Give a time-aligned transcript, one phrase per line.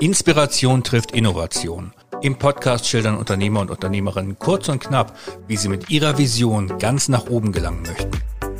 [0.00, 1.92] Inspiration trifft Innovation.
[2.22, 7.08] Im Podcast schildern Unternehmer und Unternehmerinnen kurz und knapp, wie sie mit ihrer Vision ganz
[7.08, 8.12] nach oben gelangen möchten.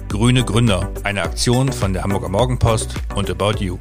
[0.08, 3.78] Grüne Gründer, eine Aktion von der Hamburger Morgenpost und About You.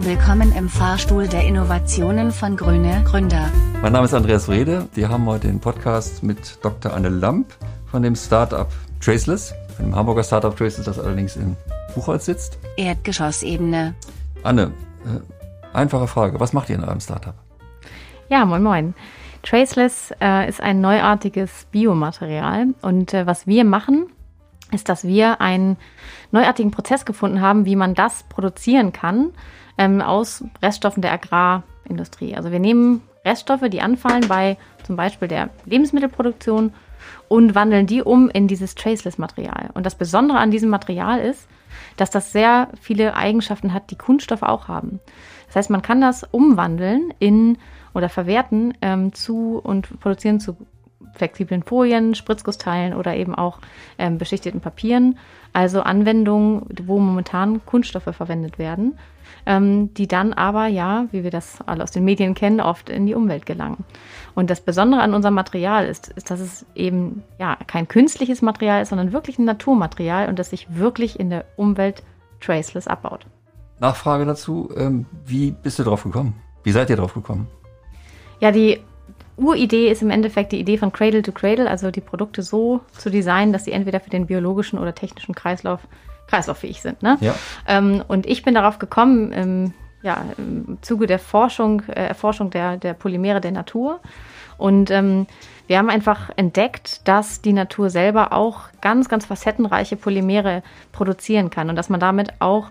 [0.00, 3.50] Willkommen im Fahrstuhl der Innovationen von Grüne Gründer.
[3.80, 4.86] Mein Name ist Andreas Wrede.
[4.92, 6.92] Wir haben heute den Podcast mit Dr.
[6.92, 7.46] Anne Lamp
[7.90, 8.68] von dem Startup
[9.00, 11.56] Traceless, von dem Hamburger Startup Traceless, das allerdings in
[11.94, 12.58] Buchholz sitzt.
[12.76, 13.94] Erdgeschossebene.
[14.42, 14.72] Anne,
[15.72, 16.40] einfache Frage.
[16.40, 17.34] Was macht ihr in eurem Startup?
[18.28, 18.94] Ja, moin moin.
[19.42, 24.06] Traceless äh, ist ein neuartiges Biomaterial und äh, was wir machen,
[24.72, 25.76] ist, dass wir einen
[26.30, 29.32] neuartigen Prozess gefunden haben, wie man das produzieren kann
[29.78, 32.36] ähm, aus Reststoffen der Agrarindustrie.
[32.36, 36.72] Also wir nehmen Reststoffe, die anfallen bei zum Beispiel der Lebensmittelproduktion
[37.28, 39.70] und wandeln die um in dieses Traceless-Material.
[39.74, 41.46] Und das Besondere an diesem Material ist,
[41.96, 45.00] dass das sehr viele Eigenschaften hat, die Kunststoffe auch haben.
[45.46, 47.58] Das heißt, man kann das umwandeln in
[47.94, 50.56] oder verwerten ähm, zu und produzieren zu
[51.14, 53.58] flexiblen Folien, Spritzgussteilen oder eben auch
[53.98, 55.18] ähm, beschichteten Papieren.
[55.52, 58.98] Also Anwendungen, wo momentan Kunststoffe verwendet werden,
[59.46, 63.06] ähm, die dann aber ja, wie wir das alle aus den Medien kennen, oft in
[63.06, 63.84] die Umwelt gelangen.
[64.34, 68.82] Und das Besondere an unserem Material ist, ist, dass es eben ja kein künstliches Material
[68.82, 72.02] ist, sondern wirklich ein Naturmaterial und das sich wirklich in der Umwelt
[72.40, 73.26] traceless abbaut.
[73.80, 76.34] Nachfrage dazu, ähm, wie bist du drauf gekommen?
[76.62, 77.48] Wie seid ihr drauf gekommen?
[78.40, 78.80] Ja, die
[79.40, 83.10] Uridee ist im Endeffekt die Idee von Cradle to Cradle, also die Produkte so zu
[83.10, 85.80] designen, dass sie entweder für den biologischen oder technischen Kreislauf
[86.28, 87.02] kreislauffähig sind.
[87.02, 87.18] Ne?
[87.20, 87.34] Ja.
[87.66, 92.76] Ähm, und ich bin darauf gekommen, im, ja, im Zuge der Forschung, äh, Erforschung der,
[92.76, 94.00] der Polymere der Natur.
[94.56, 95.26] Und ähm,
[95.66, 101.70] wir haben einfach entdeckt, dass die Natur selber auch ganz, ganz facettenreiche Polymere produzieren kann
[101.70, 102.70] und dass man damit auch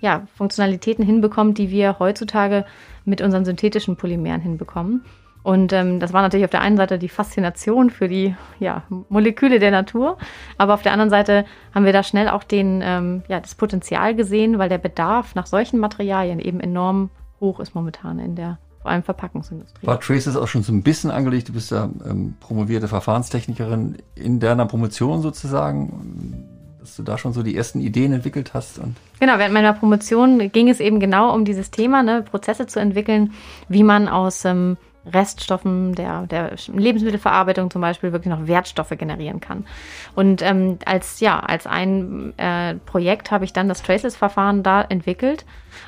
[0.00, 2.64] ja, Funktionalitäten hinbekommt, die wir heutzutage
[3.04, 5.04] mit unseren synthetischen Polymeren hinbekommen.
[5.42, 9.58] Und ähm, das war natürlich auf der einen Seite die Faszination für die ja, Moleküle
[9.58, 10.18] der Natur,
[10.58, 14.14] aber auf der anderen Seite haben wir da schnell auch den, ähm, ja, das Potenzial
[14.14, 17.10] gesehen, weil der Bedarf nach solchen Materialien eben enorm
[17.40, 19.86] hoch ist momentan in der vor allem Verpackungsindustrie.
[19.86, 21.50] War Traces auch schon so ein bisschen angelegt?
[21.50, 26.46] Du bist ja ähm, promovierte Verfahrenstechnikerin in deiner Promotion sozusagen
[26.80, 28.78] dass du da schon so die ersten Ideen entwickelt hast.
[28.78, 32.80] Und genau, während meiner Promotion ging es eben genau um dieses Thema, ne, Prozesse zu
[32.80, 33.32] entwickeln,
[33.68, 34.76] wie man aus ähm,
[35.06, 39.64] Reststoffen der, der Lebensmittelverarbeitung zum Beispiel wirklich noch Wertstoffe generieren kann.
[40.14, 45.44] Und ähm, als, ja, als ein äh, Projekt habe ich dann das Traceless-Verfahren da entwickelt.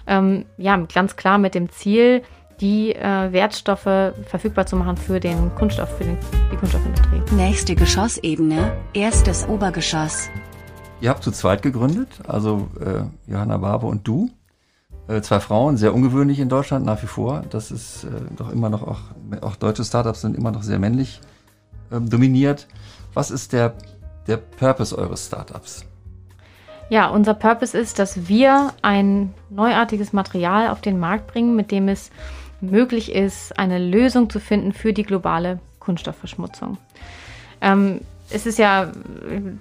[0.07, 2.23] Ähm, ja, ganz klar mit dem Ziel,
[2.61, 6.17] die äh, Wertstoffe verfügbar zu machen für den Kunststoff, für den,
[6.51, 7.21] die Kunststoffindustrie.
[7.35, 10.31] Nächste Geschossebene, erstes Obergeschoss.
[11.01, 14.31] Ihr habt zu zweit gegründet, also äh, Johanna Barbe und du.
[15.09, 17.43] Äh, zwei Frauen, sehr ungewöhnlich in Deutschland nach wie vor.
[17.51, 19.01] Das ist äh, doch immer noch, auch,
[19.41, 21.21] auch deutsche Startups sind immer noch sehr männlich
[21.91, 22.69] ähm, dominiert.
[23.13, 23.75] Was ist der,
[24.27, 25.85] der Purpose eures Startups?
[26.89, 31.89] Ja, unser Purpose ist, dass wir ein neuartiges Material auf den Markt bringen, mit dem
[31.89, 32.11] es
[32.61, 36.79] möglich ist, eine Lösung zu finden für die globale Kunststoffverschmutzung.
[37.61, 38.03] Ähm,
[38.33, 38.91] es ist ja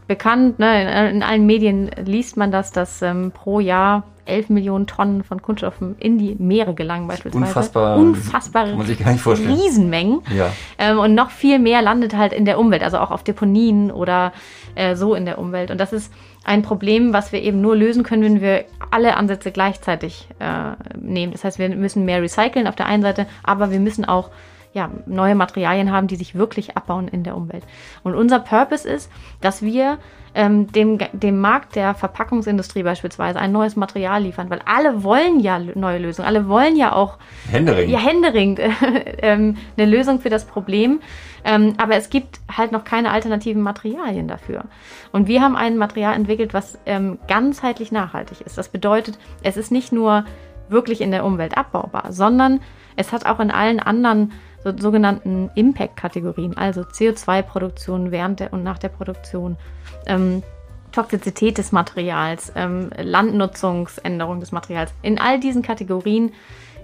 [0.07, 4.87] bekannt, ne, in, in, allen Medien liest man das, dass ähm, pro Jahr 11 Millionen
[4.87, 7.45] Tonnen von Kunststoffen in die Meere gelangen beispielsweise.
[7.45, 7.97] Unfassbar.
[7.97, 9.53] Unfassbare man sich gar nicht vorstellen.
[9.53, 10.21] Riesenmengen.
[10.35, 10.51] Ja.
[10.77, 14.31] Ähm, und noch viel mehr landet halt in der Umwelt, also auch auf Deponien oder
[14.75, 15.71] äh, so in der Umwelt.
[15.71, 19.51] Und das ist ein Problem, was wir eben nur lösen können, wenn wir alle Ansätze
[19.51, 21.31] gleichzeitig äh, nehmen.
[21.31, 24.29] Das heißt, wir müssen mehr recyceln auf der einen Seite, aber wir müssen auch
[24.73, 27.63] ja, neue Materialien haben, die sich wirklich abbauen in der Umwelt.
[28.03, 29.11] Und unser Purpose ist,
[29.41, 29.97] dass wir
[30.33, 35.59] ähm, dem, dem Markt der Verpackungsindustrie beispielsweise ein neues Material liefern, weil alle wollen ja
[35.59, 37.17] neue Lösungen, alle wollen ja auch
[37.49, 37.89] Händering.
[37.89, 38.59] Ja, Händering,
[39.21, 41.01] ähm, eine Lösung für das Problem.
[41.43, 44.65] Ähm, aber es gibt halt noch keine alternativen Materialien dafür.
[45.11, 48.57] Und wir haben ein Material entwickelt, was ähm, ganzheitlich nachhaltig ist.
[48.57, 50.23] Das bedeutet, es ist nicht nur
[50.69, 52.61] wirklich in der Umwelt abbaubar, sondern
[52.95, 54.31] es hat auch in allen anderen
[54.63, 59.57] so, sogenannten Impact-Kategorien, also CO2-Produktion während der und nach der Produktion,
[60.05, 60.43] ähm,
[60.91, 64.93] Toxizität des Materials, ähm, Landnutzungsänderung des Materials.
[65.01, 66.31] In all diesen Kategorien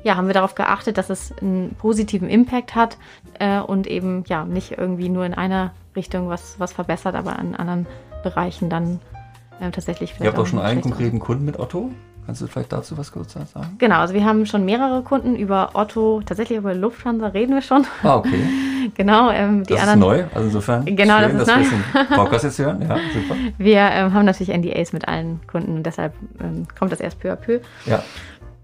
[0.03, 2.97] ja, haben wir darauf geachtet, dass es einen positiven Impact hat
[3.39, 7.55] äh, und eben ja nicht irgendwie nur in einer Richtung was, was verbessert, aber in
[7.55, 7.87] anderen
[8.23, 8.99] Bereichen dann
[9.59, 10.23] äh, tatsächlich vielleicht.
[10.23, 11.91] Ihr habt auch schon einen konkreten Kunden mit Otto?
[12.27, 13.47] Kannst du vielleicht dazu was kurz sagen?
[13.77, 17.87] Genau, also wir haben schon mehrere Kunden über Otto, tatsächlich über Lufthansa reden wir schon.
[18.03, 18.43] Ah, okay.
[18.95, 20.01] genau, ähm, die das anderen.
[20.01, 20.85] ist neu, also insofern.
[20.85, 22.03] Genau, schön, das ist neu.
[22.17, 23.35] Podcast jetzt hören, ja, super.
[23.57, 27.31] Wir ähm, haben natürlich NDAs mit allen Kunden und deshalb ähm, kommt das erst peu
[27.31, 27.61] à peu.
[27.85, 28.03] Ja.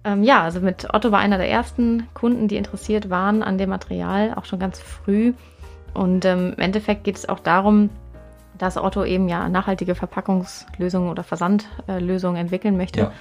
[0.04, 3.70] Ähm, ja, also mit Otto war einer der ersten Kunden, die interessiert waren an dem
[3.70, 5.32] Material, auch schon ganz früh.
[5.94, 7.92] Und ähm, im Endeffekt geht es auch darum,
[8.58, 13.00] dass Otto eben ja nachhaltige Verpackungslösungen oder Versandlösungen entwickeln möchte.
[13.02, 13.12] Ja.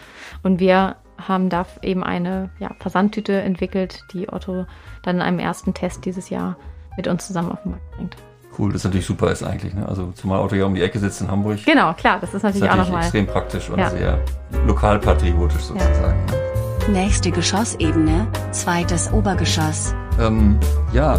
[0.42, 4.66] Und wir haben da eben eine ja, Versandtüte entwickelt, die Otto
[5.02, 6.56] dann in einem ersten Test dieses Jahr
[6.96, 8.16] mit uns zusammen auf den Markt bringt.
[8.58, 9.72] Cool, das natürlich super ist eigentlich.
[9.72, 9.88] Ne?
[9.88, 11.64] Also zumal Otto ja um die Ecke sitzt in Hamburg.
[11.64, 13.02] Genau, klar, das ist Das ist natürlich, auch natürlich nochmal.
[13.04, 13.90] extrem praktisch und Ja.
[13.90, 14.18] sehr
[14.66, 16.26] lokalpatriotisch sozusagen.
[16.26, 16.90] ne?
[16.92, 19.94] Nächste Geschossebene, zweites Obergeschoss.
[20.20, 20.58] Ähm,
[20.92, 21.18] ja,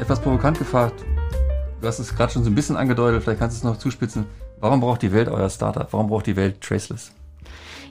[0.00, 1.04] etwas provokant gefragt.
[1.80, 4.26] Du hast es gerade schon so ein bisschen angedeutet, vielleicht kannst du es noch zuspitzen.
[4.60, 5.86] Warum braucht die Welt euer Startup?
[5.92, 7.12] Warum braucht die Welt Traceless?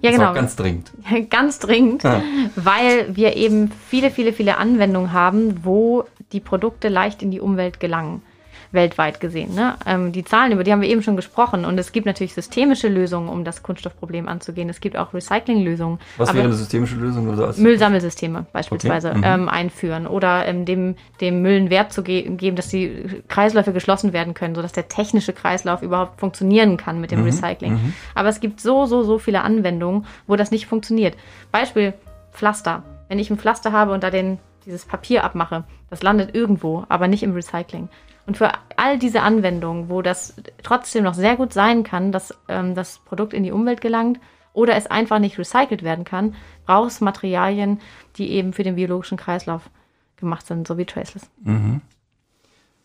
[0.02, 0.34] Ja, genau.
[0.34, 0.92] ganz dringend.
[1.32, 2.22] Ganz dringend, Ja.
[2.56, 6.04] weil wir eben viele, viele, viele Anwendungen haben, wo
[6.34, 8.22] die Produkte leicht in die Umwelt gelangen.
[8.72, 9.56] Weltweit gesehen.
[9.56, 9.76] Ne?
[9.86, 11.66] Ähm, die Zahlen, über die haben wir eben schon gesprochen.
[11.66, 14.70] Und es gibt natürlich systemische Lösungen, um das Kunststoffproblem anzugehen.
[14.70, 16.00] Es gibt auch Recyclinglösungen.
[16.18, 17.40] Was wäre eine systemische Lösung?
[17.40, 19.24] Als Müllsammelsysteme beispielsweise Okay, mhm.
[19.24, 23.74] ähm, einführen oder ähm, dem, dem Müll einen Wert zu ge geben, dass die Kreisläufe
[23.74, 27.94] geschlossen werden können, sodass der technische Kreislauf überhaupt funktionieren kann mit dem Mhm, Recycling.
[28.16, 31.16] Aber es gibt so, so, so viele Anwendungen, wo das nicht funktioniert.
[31.52, 31.94] Beispiel
[32.32, 32.84] Pflaster.
[33.10, 37.08] Wenn ich ein Pflaster habe und da den, dieses Papier abmache, das landet irgendwo, aber
[37.08, 37.90] nicht im Recycling.
[38.28, 42.76] Und für all diese Anwendungen, wo das trotzdem noch sehr gut sein kann, dass ähm,
[42.76, 44.20] das Produkt in die Umwelt gelangt
[44.54, 46.36] oder es einfach nicht recycelt werden kann,
[46.66, 47.80] braucht es Materialien,
[48.18, 49.70] die eben für den biologischen Kreislauf
[50.18, 51.30] gemacht sind, so wie Traceless.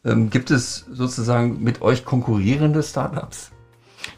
[0.05, 3.51] ähm, gibt es sozusagen mit euch konkurrierende Startups?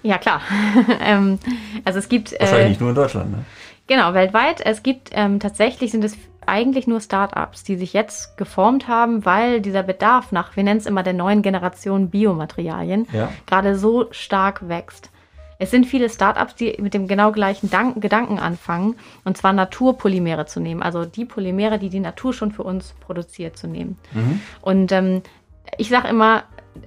[0.02, 0.40] Ja, klar.
[1.00, 1.38] ähm,
[1.84, 3.30] also es gibt Wahrscheinlich äh, nicht nur in Deutschland.
[3.32, 3.44] Ne?
[3.86, 4.62] Genau, weltweit.
[4.64, 9.60] Es gibt ähm, tatsächlich sind es eigentlich nur Startups, die sich jetzt geformt haben, weil
[9.60, 13.30] dieser Bedarf nach, wir nennen es immer der neuen Generation Biomaterialien, Ja.
[13.46, 15.10] gerade so stark wächst.
[15.58, 20.46] Es sind viele Startups, die mit dem genau gleichen Dank Gedanken anfangen, und zwar Naturpolymere
[20.46, 23.96] zu nehmen, also die Polymere, die die Natur schon für uns produziert, zu nehmen.
[24.60, 25.22] Und ähm,
[25.78, 26.42] ich sage immer,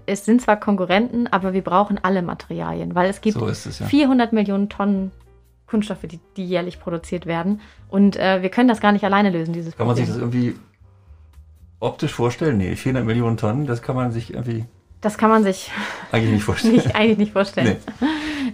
[0.06, 3.86] es sind zwar Konkurrenten, aber wir brauchen alle Materialien, weil es gibt So es, ja.
[3.86, 5.12] 400 Millionen Tonnen
[5.68, 7.62] Kunststoffe, die, die jährlich produziert werden.
[7.90, 10.06] Und äh, wir können das gar nicht alleine lösen, dieses Kann man Problem.
[10.06, 10.56] sich das irgendwie
[11.80, 12.58] optisch vorstellen?
[12.58, 14.66] Nee, 400 Millionen Tonnen, das kann man sich irgendwie
[15.00, 15.70] das kann man sich
[16.12, 16.74] eigentlich nicht vorstellen.
[16.74, 17.78] nicht, eigentlich nicht vorstellen.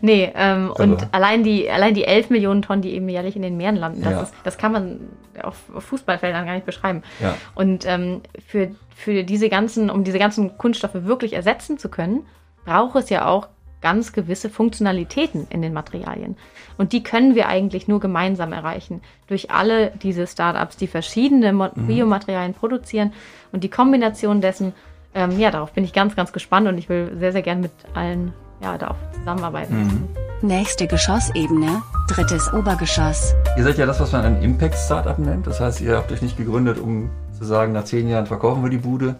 [0.01, 3.41] Nee, ähm, und Aber- allein die, allein die 11 Millionen Tonnen, die eben jährlich in
[3.41, 4.21] den Meeren landen, das, Ja.
[4.23, 4.99] ist, das kann man
[5.41, 7.01] auf, auf Fußballfeldern gar nicht beschreiben.
[7.21, 7.35] Ja.
[7.55, 12.25] Und ähm, für, für diese ganzen, um diese ganzen Kunststoffe wirklich ersetzen zu können,
[12.65, 13.47] braucht es ja auch
[13.83, 16.37] ganz gewisse Funktionalitäten in den Materialien.
[16.77, 19.01] Und die können wir eigentlich nur gemeinsam erreichen.
[19.27, 23.13] Durch alle diese Startups, die verschiedene Mo Biomaterialien produzieren
[23.51, 24.73] und die Kombination dessen,
[25.13, 27.71] ähm, ja, darauf bin ich ganz, ganz gespannt und ich will sehr, sehr gern mit
[27.93, 30.07] allen, ja, da auch zusammenarbeiten.
[30.41, 33.35] Nächste Geschossebene, drittes Obergeschoss.
[33.57, 35.45] Ihr seid ja das, was man ein Impact-Startup nennt.
[35.45, 38.69] Das heißt, ihr habt euch nicht gegründet, um zu sagen, nach zehn Jahren verkaufen wir
[38.69, 39.15] die Bude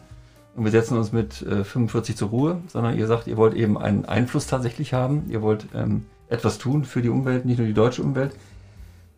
[0.55, 3.77] und wir setzen uns mit äh, 45 zur Ruhe, sondern ihr sagt, ihr wollt eben
[3.77, 5.25] einen Einfluss tatsächlich haben.
[5.29, 8.35] Ihr wollt ähm, etwas tun für die Umwelt, nicht nur die deutsche Umwelt.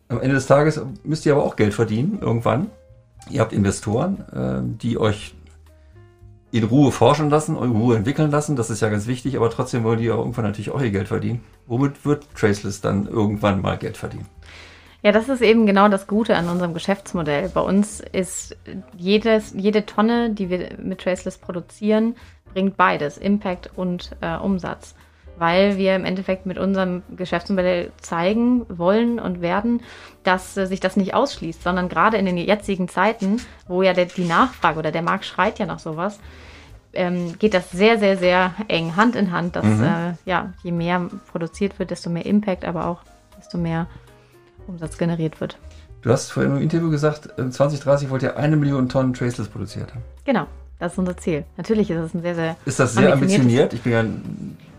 [0.08, 2.68] Am Ende des Tages müsst ihr aber auch Geld verdienen, irgendwann.
[3.28, 5.34] Ihr habt Investoren, äh, die euch
[6.52, 8.56] in Ruhe forschen lassen, in Ruhe entwickeln lassen.
[8.56, 11.08] Das ist ja ganz wichtig, aber trotzdem wollen die auch irgendwann natürlich auch ihr Geld
[11.08, 11.42] verdienen.
[11.66, 14.26] Womit wird Traceless dann irgendwann mal Geld verdienen?
[15.02, 17.48] Ja, das ist eben genau das Gute an unserem Geschäftsmodell.
[17.50, 18.56] Bei uns ist
[18.96, 22.16] jedes, jede Tonne, die wir mit Traceless produzieren,
[22.52, 24.94] bringt beides, Impact und äh, Umsatz.
[25.38, 29.82] Weil wir im Endeffekt mit unserem Geschäftsmodell zeigen wollen und werden,
[30.22, 34.06] dass äh, sich das nicht ausschließt, sondern gerade in den jetzigen Zeiten, wo ja der,
[34.06, 36.18] die Nachfrage oder der Markt schreit ja nach sowas,
[36.94, 41.10] ähm, geht das sehr, sehr, sehr eng Hand in Hand, dass äh, ja, je mehr
[41.30, 43.00] produziert wird, desto mehr Impact, aber auch
[43.38, 43.86] desto mehr
[44.68, 45.58] Umsatz generiert wird.
[46.02, 49.90] Du hast vorhin im Interview gesagt, äh, 2030 wollt ihr eine Million Tonnen Traceless produziert
[49.92, 50.02] haben.
[50.24, 50.46] Genau,
[50.78, 51.44] das ist unser Ziel.
[51.56, 53.72] Natürlich ist es ein sehr, sehr Ist das sehr ambitioniert?
[53.72, 54.04] Ich bin ja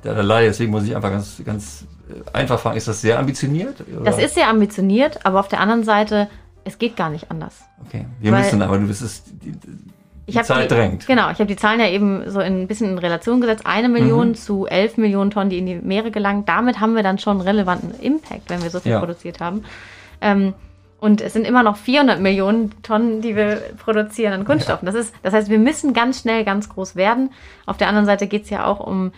[0.04, 2.78] der der Laie, deswegen muss ich einfach ganz, ganz äh, einfach fragen.
[2.78, 3.84] Ist das sehr ambitioniert?
[3.94, 4.06] Oder?
[4.06, 6.30] Das ist sehr ambitioniert, aber auf der anderen Seite,
[6.64, 7.56] es geht gar nicht anders.
[7.86, 9.97] Okay, wir weil- müssen, aber du bist es, die, Ich
[10.28, 11.08] die Zeit die, drängt.
[11.08, 13.66] Genau, ich habe die Zahlen ja eben so in, ein bisschen in Relation gesetzt.
[13.66, 13.94] Eine Mhm.
[13.94, 16.44] Million zu elf Millionen Tonnen, die in die Meere gelangen.
[16.46, 19.00] Damit haben wir dann schon einen relevanten Impact, wenn wir so viel Ja.
[19.00, 19.64] produziert haben.
[20.22, 20.54] Ähm,
[21.00, 24.86] und es sind immer noch 400 Millionen Tonnen, die wir produzieren an Kunststoffen.
[24.88, 27.30] Das, ist, das heißt, wir müssen ganz schnell ganz groß werden.
[27.68, 29.12] Auf der anderen Seite geht es ja auch um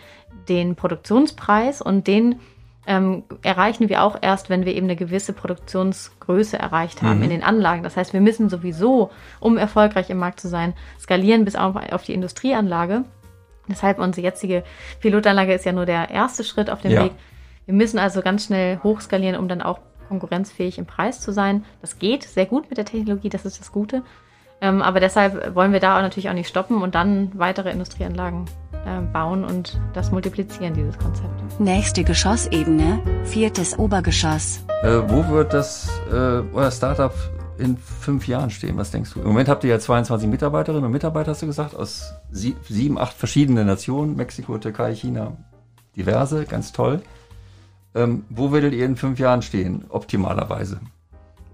[0.48, 2.38] den Produktionspreis und den
[2.86, 7.42] ähm, erreichen wir auch erst, wenn wir eben eine gewisse Produktionsgröße erreicht haben in den
[7.42, 7.82] Anlagen.
[7.82, 12.04] Das heißt, wir müssen sowieso, um erfolgreich im Markt zu sein, skalieren bis auf, auf
[12.04, 13.04] die Industrieanlage.
[13.68, 14.64] Deshalb unsere jetzige
[15.00, 17.04] Pilotanlage ist ja nur der erste Schritt auf dem Ja.
[17.04, 17.12] Weg.
[17.66, 21.64] Wir müssen also ganz schnell hochskalieren, um dann auch konkurrenzfähig im Preis zu sein.
[21.80, 24.02] Das geht sehr gut mit der Technologie, das ist das Gute.
[24.60, 28.46] Ähm, aber deshalb wollen wir da auch natürlich auch nicht stoppen und dann weitere Industrieanlagen
[29.12, 31.60] bauen und das multiplizieren, dieses Konzept.
[31.60, 34.64] Nächste Geschossebene, viertes Obergeschoss.
[34.82, 37.12] Äh, wo wird das äh, euer Startup
[37.58, 38.76] in fünf Jahren stehen?
[38.78, 39.20] Was denkst du?
[39.20, 42.98] Im Moment habt ihr ja 22 Mitarbeiterinnen und Mitarbeiter, hast du gesagt, aus sie sieben,
[42.98, 45.36] acht verschiedenen Nationen, Mexiko, Türkei, China,
[45.96, 47.02] diverse, ganz toll.
[47.94, 50.80] Ähm, wo werdet ihr in fünf Jahren stehen, optimalerweise?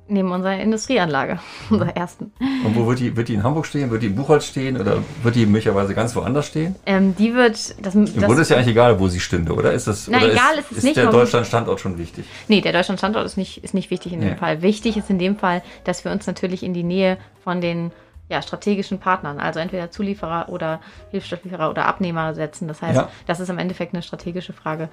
[0.09, 1.39] Neben unserer Industrieanlage,
[1.71, 2.33] unserer ersten.
[2.65, 3.91] Und wo wird die, wird die in Hamburg stehen?
[3.91, 6.77] Wird die in Buchholz stehen oder wird die möglicherweise ganz woanders stehen?
[6.87, 7.75] Ähm, die wird.
[7.85, 9.73] Das, Im Grunde ist ja eigentlich egal, wo sie stünde, oder?
[9.73, 12.25] Ist das, Na, oder egal ist, ist es ist nicht, der warum- Deutschland-Standort schon wichtig?
[12.49, 14.37] Nee, der Deutschland-Standort ist nicht, ist nicht wichtig in dem Nee.
[14.37, 14.63] Fall.
[14.63, 17.91] Wichtig ist in dem Fall, dass wir uns natürlich in die Nähe von den
[18.29, 20.81] ja, strategischen Partnern, also entweder Zulieferer oder
[21.11, 22.67] Hilfsstofflieferer oder Abnehmer setzen.
[22.69, 23.09] Das heißt, Ja.
[23.27, 24.89] das ist im Endeffekt eine strategische Frage,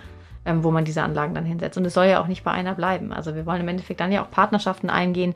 [0.46, 1.78] ähm, wo man diese Anlagen dann hinsetzt.
[1.78, 3.12] Und es soll ja auch nicht bei einer bleiben.
[3.14, 5.34] Also wir wollen im Endeffekt dann ja auch Partnerschaften eingehen,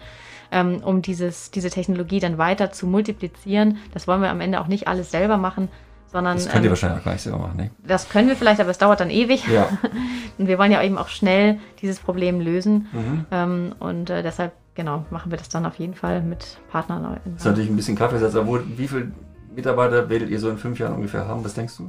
[0.52, 3.78] ähm, um dieses, diese Technologie dann weiter zu multiplizieren.
[3.94, 5.70] Das wollen wir am Ende auch nicht alles selber machen,
[6.12, 7.72] sondern Das könnt ihr ähm, wahrscheinlich auch gar nicht selber machen, ne?
[7.86, 9.46] das können wir vielleicht, aber es dauert dann ewig.
[9.48, 9.70] Ja.
[10.38, 12.88] Und wir wollen ja eben auch schnell dieses Problem lösen.
[12.92, 13.26] Mhm.
[13.32, 17.20] Ähm, und äh, deshalb, genau, machen wir das dann auf jeden Fall mit Partnern.
[17.26, 19.12] Das ist natürlich ein bisschen Kaffeesatz, aber wo, wie viele
[19.54, 21.44] Mitarbeiter werdet ihr so in fünf Jahren ungefähr haben?
[21.44, 21.88] Was denkst du?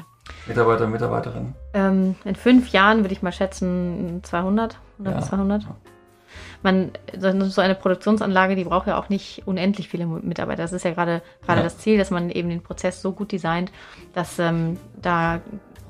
[0.49, 1.55] Mitarbeiter, Mitarbeiterinnen?
[1.75, 5.21] Ähm, in fünf Jahren würde ich mal schätzen 200 oder Ja.
[5.21, 5.63] 200.
[6.63, 10.63] Man, so so eine Produktionsanlage, die braucht ja auch nicht unendlich viele Mitarbeiter.
[10.63, 11.65] Das ist ja gerade gerade Ja.
[11.65, 13.71] das Ziel, dass man eben den Prozess so gut designt,
[14.13, 15.41] dass ähm, da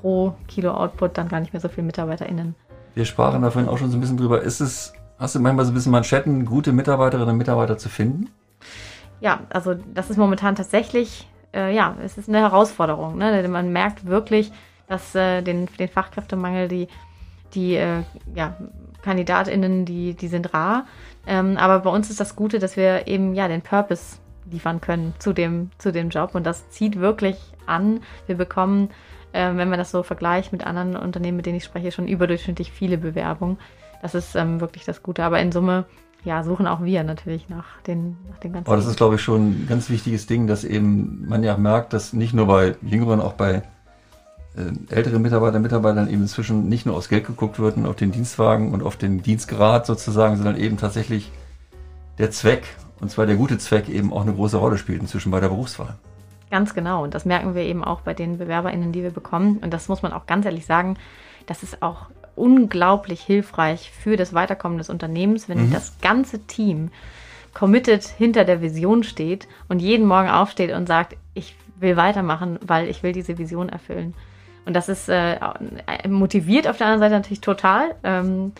[0.01, 2.55] pro Kilo Output dann gar nicht mehr so viele MitarbeiterInnen
[2.95, 4.41] Wir sprachen da vorhin auch schon so ein bisschen drüber.
[4.41, 8.29] Ist es, hast du manchmal so ein bisschen Manschetten, gute Mitarbeiterinnen und Mitarbeiter zu finden?
[9.19, 13.17] Ja, also das ist momentan tatsächlich, äh, ja, es ist eine Herausforderung.
[13.17, 13.45] Ne?
[13.47, 14.51] Man merkt wirklich,
[14.87, 16.87] dass äh, den, den Fachkräftemangel, die,
[17.53, 18.55] die äh, ja,
[19.03, 20.85] KandidatInnen, die, die sind rar.
[21.27, 24.17] Ähm, aber bei uns ist das Gute, dass wir eben ja den Purpose
[24.49, 26.33] liefern können zu dem, zu dem Job.
[26.33, 28.01] Und das zieht wirklich an.
[28.25, 28.89] Wir bekommen,
[29.33, 32.71] äh, wenn man das so vergleicht mit anderen Unternehmen, mit denen ich spreche, schon überdurchschnittlich
[32.71, 33.57] viele Bewerbungen.
[34.01, 35.23] Das ist ähm, wirklich das Gute.
[35.23, 35.85] Aber in Summe,
[36.23, 38.67] ja, suchen auch wir natürlich nach den, nach den ganzen.
[38.67, 41.93] Aber das ist, glaube ich, schon ein ganz wichtiges Ding, dass eben man ja merkt,
[41.93, 43.63] dass nicht nur bei Jüngeren, auch bei
[44.55, 48.11] äh, älteren Mitarbeitern, Mitarbeitern eben inzwischen nicht nur aufs Geld geguckt wird und auf den
[48.11, 51.31] Dienstwagen und auf den Dienstgrad sozusagen, sondern eben tatsächlich
[52.17, 52.63] der Zweck,
[52.99, 55.95] und zwar der gute Zweck, eben auch eine große Rolle spielt inzwischen bei der Berufswahl.
[56.51, 57.03] Ganz genau.
[57.03, 59.57] Und das merken wir eben auch bei den BewerberInnen, die wir bekommen.
[59.57, 60.97] Und das muss man auch ganz ehrlich sagen,
[61.45, 62.07] das ist auch
[62.39, 66.89] unglaublich hilfreich für das Weiterkommen des Unternehmens, wenn das ganze Team
[67.53, 72.87] committed hinter der Vision steht und jeden Morgen aufsteht und sagt, ich will weitermachen, weil
[72.87, 74.13] ich will diese Vision erfüllen.
[74.65, 75.37] Und das ist äh,
[76.07, 77.95] motiviert auf der anderen Seite natürlich total.
[78.03, 78.51] Ähm,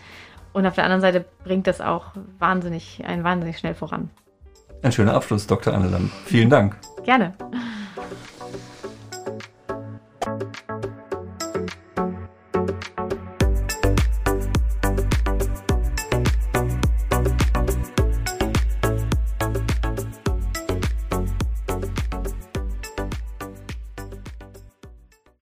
[0.52, 2.06] und auf der anderen Seite bringt das auch
[2.38, 4.10] wahnsinnig, einen wahnsinnig schnell voran.
[4.82, 5.74] Ein schöner Abschluss, Dr.
[5.74, 6.10] Anneland.
[6.24, 6.76] Vielen Dank.
[7.04, 7.34] Gerne.